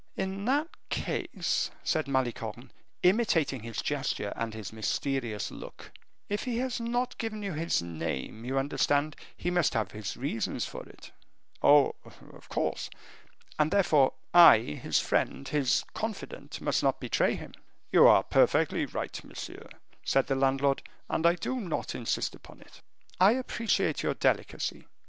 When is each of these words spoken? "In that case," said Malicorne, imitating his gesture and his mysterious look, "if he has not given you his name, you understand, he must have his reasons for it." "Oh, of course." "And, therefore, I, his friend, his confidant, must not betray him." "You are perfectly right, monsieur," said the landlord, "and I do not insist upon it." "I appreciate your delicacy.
"In 0.17 0.45
that 0.45 0.67
case," 0.89 1.69
said 1.83 2.07
Malicorne, 2.07 2.71
imitating 3.03 3.61
his 3.61 3.83
gesture 3.83 4.33
and 4.35 4.51
his 4.51 4.73
mysterious 4.73 5.51
look, 5.51 5.91
"if 6.27 6.45
he 6.45 6.57
has 6.57 6.79
not 6.81 7.19
given 7.19 7.43
you 7.43 7.53
his 7.53 7.83
name, 7.83 8.43
you 8.43 8.57
understand, 8.57 9.15
he 9.37 9.51
must 9.51 9.75
have 9.75 9.91
his 9.91 10.17
reasons 10.17 10.65
for 10.65 10.81
it." 10.89 11.11
"Oh, 11.61 11.93
of 12.03 12.49
course." 12.49 12.89
"And, 13.59 13.69
therefore, 13.69 14.13
I, 14.33 14.57
his 14.81 14.99
friend, 14.99 15.47
his 15.47 15.83
confidant, 15.93 16.59
must 16.61 16.81
not 16.81 16.99
betray 16.99 17.35
him." 17.35 17.53
"You 17.91 18.07
are 18.07 18.23
perfectly 18.23 18.87
right, 18.87 19.23
monsieur," 19.23 19.67
said 20.03 20.25
the 20.25 20.33
landlord, 20.35 20.81
"and 21.11 21.27
I 21.27 21.35
do 21.35 21.59
not 21.61 21.93
insist 21.93 22.33
upon 22.33 22.61
it." 22.61 22.81
"I 23.19 23.33
appreciate 23.33 24.01
your 24.01 24.15
delicacy. 24.15 24.87